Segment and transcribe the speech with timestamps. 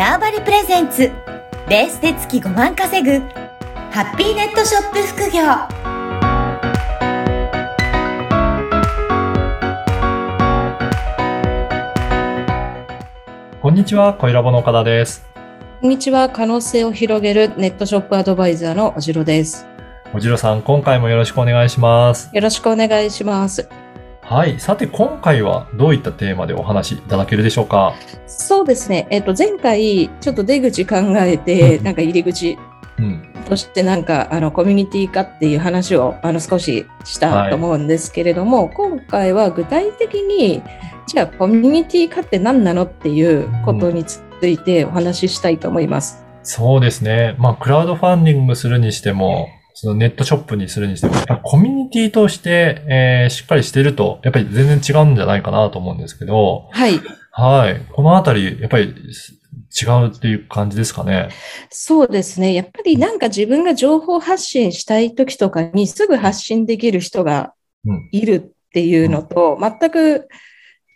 [0.00, 1.12] ターバリプレゼンツ
[1.68, 3.18] ベースで月5万稼ぐ
[3.90, 5.42] ハッピーネットショップ副業
[13.60, 15.26] こんにちは、小ラボの岡田です。
[15.82, 16.30] こんにちは。
[16.30, 19.66] 可能性を広げるネットショップアドバイザーのおじろです。
[20.14, 22.30] おじろさん、今回もよろしくお願いします。
[22.32, 23.68] よろしくお願いします。
[24.30, 24.60] はい。
[24.60, 27.94] さて、今回はどういったテーマでお話しいただけるでしょうか？
[28.28, 29.08] そうですね。
[29.10, 32.56] えっと、前回、ちょっと出口考えて、うんなんか入り口
[33.00, 33.34] うん。
[33.48, 40.62] としてなんか、あの、コミュニティ化っていう話を、あの、少ししたと思うんですけれども、今回は具体的に、
[41.08, 46.24] じゃあ、コミュニティ化って何なのっていうことについてお話ししたいと思います。
[46.44, 47.34] そうですね。
[47.36, 57.00] まあ、クラウドファンディングするにしても、そのネットショップにするにしても、コミュニティとして、えーしっかりしてると、やっぱり全然違うんじゃないかなと思うんですけど、はい。
[57.32, 57.80] はい。
[57.92, 61.28] このあたり、やっぱり違うっていう感じですかね？
[61.70, 62.54] そうですね。
[62.54, 67.54] やっぱりなんか自分が情報発信したい時とかにすぐ発信できる人が
[67.86, 68.08] うん。
[68.12, 70.28] いるっていうのと、全く、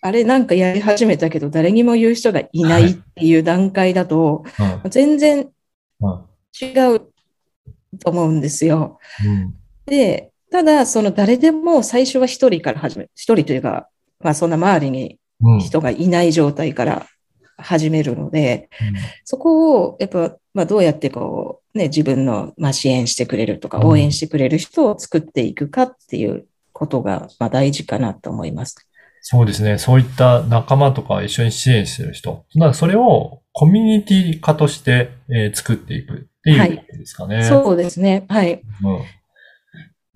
[0.00, 4.44] あれなんかやり始めたけど誰にも言う人がいないっていう段階だと、
[4.84, 4.90] うん。
[4.90, 5.48] 全然
[6.00, 6.24] うん。
[6.60, 7.02] 違う
[7.98, 8.98] と思うんですよ。
[9.24, 9.54] うん。
[9.86, 13.10] で、ただその誰でも最初は一人から始める。
[13.14, 13.88] 一人というか、
[14.20, 15.58] まあそんな周りにうん。
[15.60, 17.06] 人がいない状態から
[17.58, 18.68] 始めるので、
[19.24, 28.76] そこを、やっぱ、まあ、どうやってこう、ね、自分の、まあ、支援してくれるとか、うん応援してくれる人を作っていくかっていうことが、まあ、大事かなと思います。
[29.20, 29.78] そうですね。
[29.78, 32.44] そういった仲間とか一緒に支援してる人。
[32.56, 37.44] だからそれをコミュニティ化として、えー作っていくっていうことですかね。
[37.44, 38.24] そうですね。
[38.28, 38.52] はい。
[38.52, 38.62] うん。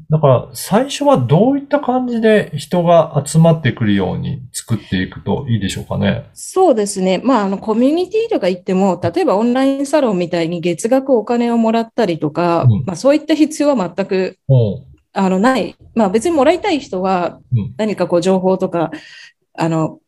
[0.08, 6.30] だから最初はどういった感じで人が集まってくるように作っていくといいでしょうかね。
[6.32, 7.20] そうですね。
[7.24, 14.38] まあ、あの、コミュニティとか言っても、例えばオンラインサロンみたいに月額お金をもらったりとか、うんまあ、そういった必要は全く、
[15.12, 15.76] あの、ない。
[15.94, 18.92] まあ、別にもらいたい人はうん、何かこう、情報とか、
[19.54, 19.98] あの、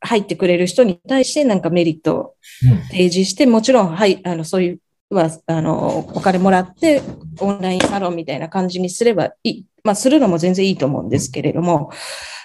[0.00, 2.34] 入ってくれる人に対してなんかメリットを
[2.70, 2.82] うん。
[2.88, 4.78] 提示して、もちろん、はい、あの、そういう、
[5.10, 7.02] は、あの、お金もらって、
[7.40, 9.66] オンラインサロンみたいな感じにすればいい。
[9.82, 11.90] まあ、するのも全然いいと思うんですけれども、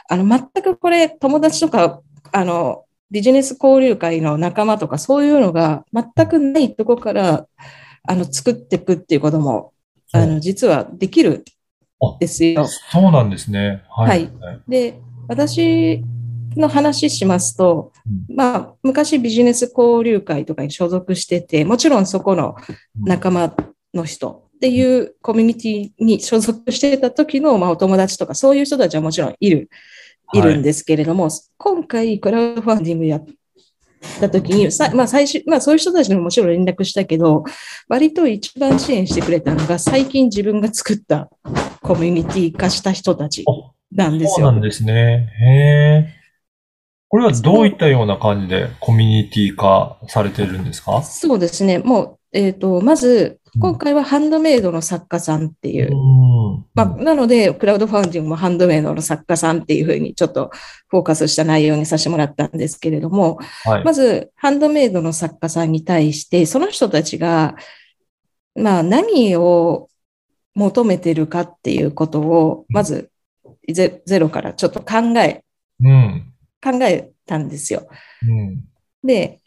[0.09, 7.47] あの、全くこれ、友達とか、あの、ビジネス交流会の仲間とか、そういうのが全くないとこから、
[8.07, 9.73] あの、作っていくっていうことも、
[10.11, 11.43] あの、実はできる
[12.09, 12.67] んですよ。
[12.67, 13.83] そうなんですね。
[13.89, 14.31] はい。
[14.67, 16.03] で、私
[16.55, 17.91] の話しますと、
[18.33, 22.55] まあ、昔ビジネス交流会とかに所属してて、もちろんそこの
[23.03, 23.53] 仲間
[23.93, 29.69] の人っていうコミュニティに所属してた時の、まあ、お友達とかそういう人たちはもちろんいる、
[30.33, 33.25] いるんですけれども、今回クラウドファンディングやっ
[34.19, 37.43] た時に、さまあ最初、まあそういう人たちにももちろん連絡したけど、
[37.87, 41.29] 割と一番支援してくれたのが最近自分が作った
[41.81, 43.45] コミュニティ化した人たち
[43.91, 44.47] なんですよ。
[44.47, 45.29] そうなんですね。
[45.41, 46.24] へえ。
[47.15, 51.01] これはどういったような感じでコミュニティ化されてるんですか？
[51.01, 51.79] そうですね。
[51.79, 56.65] もう、えっ、と、まず、今回はハンドメイドの作家さんっていう、うん。
[56.73, 60.51] まあ、なので、クラウドファンディングもハンドメイドの作家さんっていうふうにちょっと
[60.89, 63.83] フォーカスした内容にさせてもらったんですけれども、はい。
[63.85, 67.55] まず、ハンドメイドの作家さんに対して、その人たちが、
[68.55, 69.87] まあ、何を
[70.53, 73.09] 求めてるかっていうことを、まず
[73.71, 75.45] ゼ、ゼロからちょっと考え、
[75.81, 76.33] うん。
[76.65, 77.87] 考えたんですよ。
[78.27, 78.63] うん。
[79.03, 79.39] で、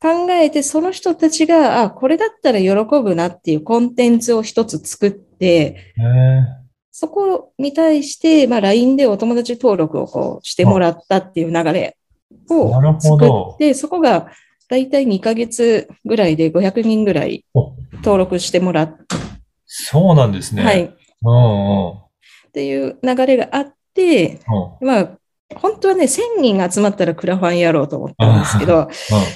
[0.00, 5.94] 考えて、その人たちが、あ、これだったら喜ぶなっていうコンテンツを一つ作って。
[6.90, 11.96] そこに対して、まあ、LINE でお友達登録をこうしてもらったっていう流れ
[12.50, 14.30] を作どって、そこが
[14.68, 19.02] だいたい2ヶ月ぐらいで500人ぐらいお登録してもらって、
[19.66, 20.62] そうなんですね。
[20.62, 20.90] はい、っ
[21.22, 22.04] うんうん。
[22.52, 24.40] ていう流れがあって、
[24.80, 25.18] うんまあ、
[25.60, 28.88] 本当はね、1000人集まったらクラファンやろうと思ったんですけど、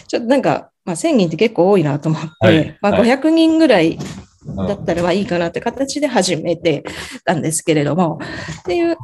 [0.06, 3.98] ちょっとなんか、まあ、1000人って結構多いなと思って、はいまあ、はい500人ぐらい
[4.46, 4.66] うん。
[4.66, 6.84] だったらまあいいかなって形で始めて
[7.24, 8.18] たんですけれども、
[8.60, 8.96] っていう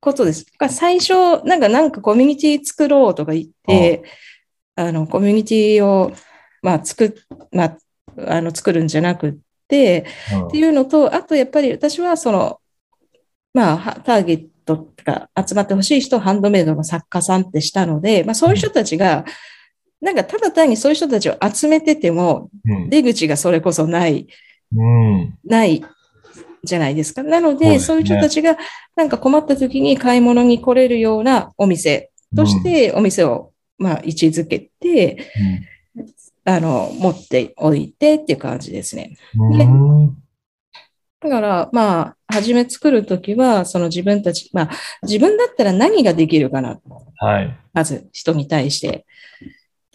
[0.00, 0.46] ことです。
[0.58, 4.02] が最初、なんか、なんかコミュニティ作ろうとか言って、
[4.74, 6.12] あの、コミュニティを、
[6.62, 7.12] まあ、作っ、
[7.52, 7.78] まあ、
[8.26, 9.34] あの、作るんじゃなくっ
[9.68, 12.60] て、うんっていうのと、あとやっぱり私はその、
[13.54, 14.46] まあ、はターゲッ
[14.76, 19.24] トとか集まってほしい人をハンドメイドの作家さんってしたので、まあそういう人たちが、
[20.00, 22.90] なんかただ単にそういう人たちを集めてても、うん。
[22.90, 24.26] 出口がそれこそない、
[24.76, 25.38] うん。
[25.44, 25.84] ない
[26.64, 27.22] じゃないですか。
[27.22, 28.56] なのそうで、そういう人たちが
[28.96, 35.30] なんか困った時に買い物に来れるようなお店としてお店を、まあ、位置づけて、
[36.44, 39.16] あの、持っておいてっていう感じですね。
[39.36, 40.21] うん
[41.22, 44.70] だから、まあ、初め作るときは、その自分たち、まあ、
[45.02, 46.80] 自分だったら何ができるかな。
[47.18, 47.56] はい。
[47.72, 49.06] まず人に対して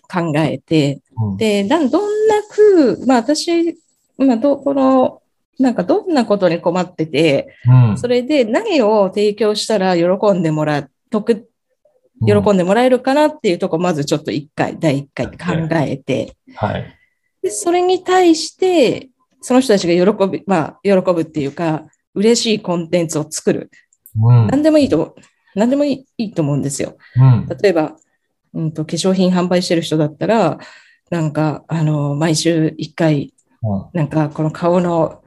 [0.09, 3.77] 考えて、うんで、だどんなく、まあ私、
[4.17, 5.21] まあど、この、
[5.59, 11.49] なんかどんなことに困ってて、うんそれで何を提供したら喜んでもらう、得、
[12.25, 16.97] 喜うんんでもらえるかなっていうところ、まずちょっと一回、第一回考えて、はい。
[17.41, 19.09] で、それに対して、
[19.41, 23.69] その人たちが喜び、まあ、喜ぶっていうか、嬉しいコンテンツを作る。
[24.19, 24.47] うん。
[24.47, 25.15] 何でもいいと思う、
[25.55, 26.97] 何でもいいいいと思うんですよ。
[27.15, 27.47] うん。
[27.61, 27.95] 例えば、
[28.53, 30.57] うんと、化粧品販売してる人だったら、
[31.09, 33.33] なんか、あの、毎週一回、
[33.93, 35.21] なんか、この顔の、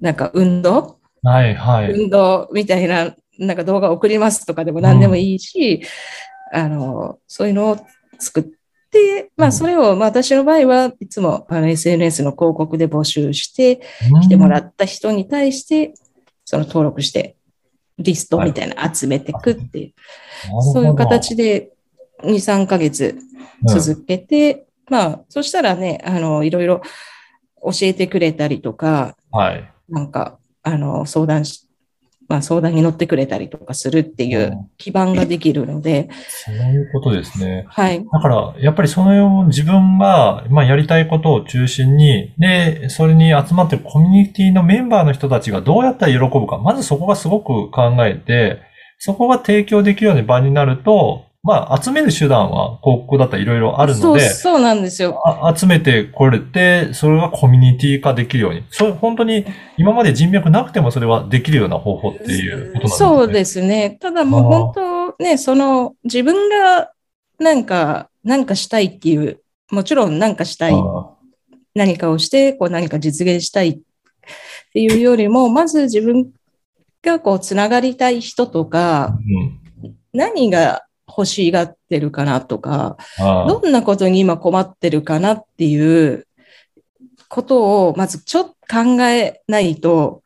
[0.00, 1.92] なんか、運動、はい、はい。
[1.92, 5.82] 運動みたいな、なんか動画を送りますとかでも何でもいいし、
[6.52, 7.78] あの、そういうのを
[8.18, 8.44] 作っ
[8.96, 13.80] て、まあ、それを、まあ、私の場合はいつも、あの、SNS の広告で募集して、
[14.22, 15.94] 来てもらった人に対して、
[16.44, 17.36] その登録して、
[17.98, 19.94] リストみたいな集めていくっていう、
[20.72, 21.70] そういう形で
[22.22, 23.16] 2、3ヶ月
[23.66, 26.82] 続けて、まあ、そしたらね、あの、いろいろ
[27.62, 29.72] 教えてくれたりとか、はい。
[29.88, 31.65] なんか、あの、相談し、
[32.28, 37.66] まあ、相談に乗ってくれたりとかするっていう基盤ができるので、そういうことですね。
[37.68, 38.04] はい。
[38.04, 48.60] だから、やっぱりその自分が、まあ、やりたいことを中心に、で、それに集まってるコミュニティのメンバーの人たちがどうやったら喜ぶか、まずそこがすごく考えて、
[48.98, 55.22] そこが提供できるような場になると、まあ、集める手段は広告だったらいろいろあるそう、ので、そうなんですよ。
[55.24, 58.64] あ集めてこれて、それがコミュニティ化できるように。
[58.68, 59.46] そう、本当に
[59.76, 62.96] 今まで人脈なくてもそれはできるような方法っていうことなんですね。
[62.98, 63.96] そうですね。
[64.00, 64.72] ただもう本
[65.16, 66.90] 当ね、その自分が
[67.38, 69.40] なんか、なんかしたいっていう、
[69.70, 71.10] もちろんなんかしたい、あ
[71.76, 73.78] 何かをして、こう何か実現したいっ
[74.72, 76.32] ていうよりも、まず自分
[77.04, 79.66] がこうつながりたい人とーか、うん
[80.16, 86.26] 何が欲しがってるかなとか、どんなことに今困ってるかなっていう
[87.28, 90.22] ことを、まずちょっと考えないと、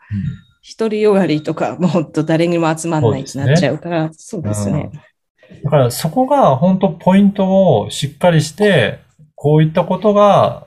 [0.79, 4.91] 独りよがりとか、もうほんと誰にも集まんないってなっちゃうから、そうですね。
[5.65, 9.01] だからそこが本当ポイントをしっかりして、
[9.35, 10.67] こういったことが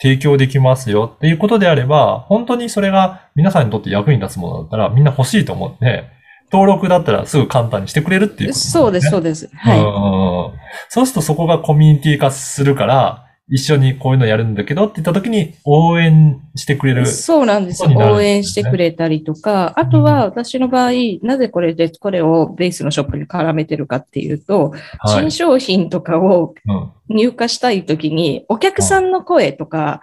[0.00, 6.17] 提供できますよっていうことであれば、本当にそれが皆さんにとって役に立つものだったらみんな欲しいと思って、
[6.50, 9.48] 登録だったらすぐ簡単にしてくれるっていうこと、そうです、そうです。
[9.54, 9.78] はい。
[9.78, 10.58] うん
[10.90, 17.06] そうするとそこがコミュニティ化するから、一緒にこういうのやるんだけどって言った時に応援してくれる。
[17.06, 17.90] そうなんですよ。
[17.96, 20.90] 応援してくれたりとか、あとは私の場合、
[21.22, 25.30] なぜこれで、これをベースのショップに絡めてるかっていうと、はい新。
[25.30, 30.02] 商品とかをうん入荷したいときに、お客さんの声とか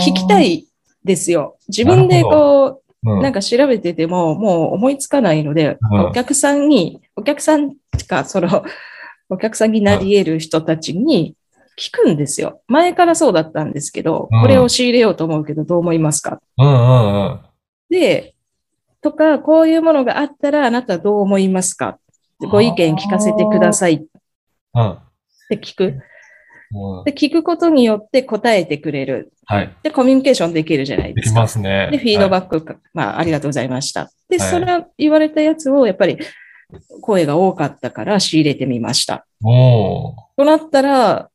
[0.00, 0.68] 聞きたい
[1.04, 1.56] ですよ。
[1.66, 7.74] 自分でこうなんか調べてても、もう思いつかないので、うんお客さんに、お客さん
[8.08, 8.64] か、その、
[9.30, 11.34] お客さんになり得る人たちに
[11.78, 12.60] 聞くんですよ。
[12.66, 16.40] 前からそうだったんですけど、うんこれを仕入れようと思うけど、どう思いますか？
[16.58, 17.40] うんうんうん。
[17.90, 18.34] で、
[19.00, 21.98] とか、こういうものがあったら、あなたはどう思いますか？
[22.40, 24.02] ご意見聞かせてくださいっ
[24.74, 24.98] うん。
[25.50, 26.00] て聞く。
[26.72, 29.32] うんで、聞くことによって答えてくれる。
[29.46, 29.76] はい。
[29.82, 31.40] で、コミュニケーションできるじゃないできですか。
[31.40, 31.88] ますね。
[31.90, 34.10] で、フィードッバックか、まあ、ありがとうございました。
[34.28, 36.18] で、はいそれは言われたやつを、やっぱり、
[37.00, 39.26] 声が多かったから仕入れてみました。
[39.40, 39.48] ク。
[39.48, 41.30] おーとなったら、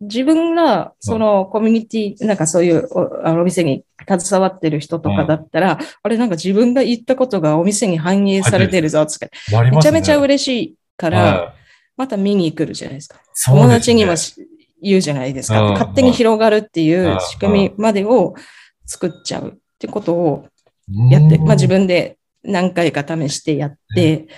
[0.00, 9.30] 自分が、そのコミュニティ、なんかそういうおあのお店に携わってる人とかだったら、あれなんか自分が言ったことがお店に反映されてるぞ、つって。
[9.70, 11.55] めちゃめちゃ嬉しいから、はい
[11.96, 13.20] また見に来るじゃないですか。
[13.32, 13.56] すね。
[13.56, 14.34] 友達にもし
[14.82, 15.62] 言うじゃないですか。
[15.62, 15.72] うん。
[15.72, 17.16] 勝手に広がるっていうん。
[17.16, 18.34] う仕組みまでを
[18.84, 20.46] 作っちゃうってことを
[21.10, 24.28] やって、まあ自分で何回か試してやって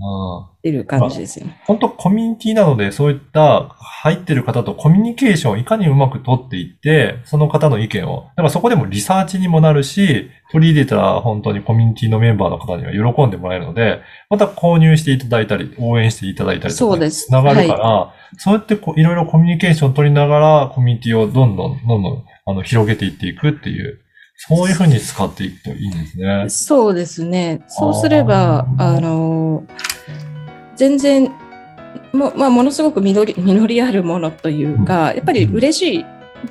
[0.00, 0.58] うん。
[0.58, 1.46] ってる感じですよ。
[1.64, 14.00] 本当コミュニティなので、そういった入ってる方とコミュニケーションをいかにうまく取っていって、その方の意見を、だからそこでもリサーチにもなるし、取り入れたら本当にコミュニティのメンバーの方には喜んでもらえるので、
[14.30, 17.26] また購入していただいたり、応援していただいたりとかね、そうです。
[17.26, 24.00] つながるから、そうやってこういろいろコミュニケーションを取りながら、コミュニティをどんどん、どんどん、あの、広げていっていくっていう、
[24.40, 26.44] そういうふうに使っていくといいんですね。
[26.48, 27.60] そうですね。
[27.66, 29.64] そうすれば、あの、
[30.76, 31.32] 全然、
[32.12, 36.06] も,、まあ、ものすごく実り実りあるものというか、やっぱり嬉しい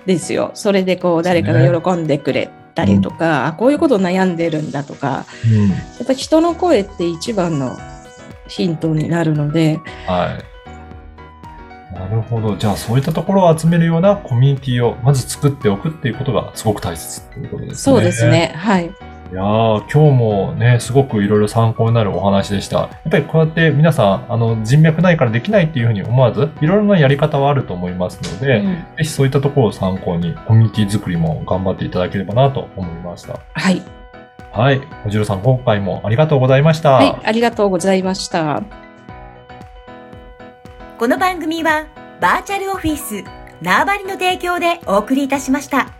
[0.05, 0.51] ですよ。
[0.53, 5.69] それでこう、誰かが喜んでくれたりとか、あこういうこと悩んでるんだとか、うん。
[5.69, 7.77] やっぱり人の声って一番の
[8.49, 10.56] ヒントになるので、はい。
[11.93, 12.55] なるほど。
[12.57, 17.75] じゃあそういったところを集めるようなコミュニティをまず作っておくっていうことがすごく大切ということですね。
[17.75, 18.27] そうです。
[18.29, 18.53] ね。
[18.55, 18.85] はい。
[19.29, 22.77] いやー、今日もね、すごくいろいろ参考になるお話でした。
[22.77, 28.65] やっぱりこうやって皆さん、あの、人脈ないからできないっていうふうに思わず、いろいろなやり方はあると思いますので、うん
[28.97, 33.39] ぜひそういったところを参考に、コミュニティ作りも頑張っていただければなと思いました。
[33.53, 33.81] はい。
[34.53, 34.81] はい。
[35.05, 36.91] おじろさん、今回もありがとうございました。
[36.91, 37.15] はい。
[37.25, 38.86] ありがとうございました。
[40.97, 41.85] この番組は
[42.19, 43.23] バーチャルオフィス
[43.61, 45.96] 縄張りの提供でお送りいたしました。